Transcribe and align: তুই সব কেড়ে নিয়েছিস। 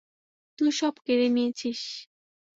তুই 0.59 0.71
সব 0.71 0.93
কেড়ে 1.05 1.27
নিয়েছিস। 1.29 1.81